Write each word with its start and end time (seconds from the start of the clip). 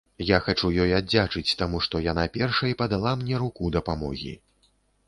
Я 0.27 0.37
хачу 0.45 0.71
ёй 0.85 0.95
аддзячыць, 0.99 1.57
таму 1.61 1.83
што 1.89 2.03
яна 2.07 2.27
першай 2.41 2.77
падала 2.81 3.17
мне 3.21 3.35
руку 3.47 3.73
дапамогі. 3.79 4.37